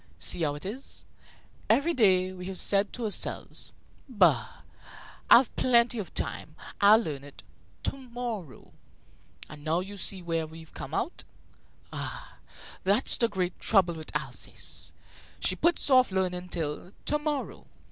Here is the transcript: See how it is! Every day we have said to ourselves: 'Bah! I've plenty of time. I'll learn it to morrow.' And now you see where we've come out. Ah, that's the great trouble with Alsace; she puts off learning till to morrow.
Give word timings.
See 0.17 0.41
how 0.41 0.55
it 0.55 0.65
is! 0.65 1.05
Every 1.69 1.93
day 1.93 2.31
we 2.33 2.47
have 2.47 2.59
said 2.59 2.91
to 2.93 3.03
ourselves: 3.05 3.71
'Bah! 4.09 4.61
I've 5.29 5.55
plenty 5.55 5.99
of 5.99 6.11
time. 6.15 6.55
I'll 6.81 6.97
learn 6.97 7.23
it 7.23 7.43
to 7.83 7.97
morrow.' 7.97 8.73
And 9.47 9.63
now 9.63 9.79
you 9.81 9.97
see 9.97 10.23
where 10.23 10.47
we've 10.47 10.73
come 10.73 10.95
out. 10.95 11.23
Ah, 11.93 12.39
that's 12.83 13.15
the 13.17 13.27
great 13.27 13.59
trouble 13.59 13.93
with 13.93 14.15
Alsace; 14.15 14.91
she 15.39 15.55
puts 15.55 15.87
off 15.91 16.09
learning 16.11 16.49
till 16.49 16.93
to 17.05 17.19
morrow. 17.19 17.67